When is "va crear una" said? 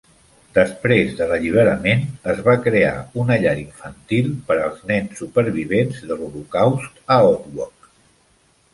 2.47-3.37